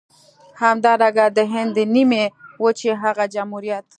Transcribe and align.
همدارنګه 0.61 1.25
د 1.37 1.39
هند 1.53 1.69
د 1.77 1.79
نيمې 1.93 2.23
وچې 2.63 2.91
هغه 3.03 3.25
جمهوريت. 3.35 3.85